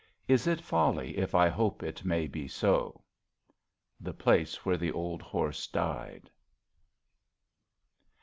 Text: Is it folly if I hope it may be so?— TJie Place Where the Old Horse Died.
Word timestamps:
Is 0.27 0.47
it 0.47 0.61
folly 0.61 1.15
if 1.19 1.35
I 1.35 1.47
hope 1.47 1.83
it 1.83 2.03
may 2.03 2.25
be 2.25 2.47
so?— 2.47 3.03
TJie 4.03 4.17
Place 4.17 4.65
Where 4.65 4.75
the 4.75 4.91
Old 4.91 5.21
Horse 5.21 5.67
Died. 5.67 6.27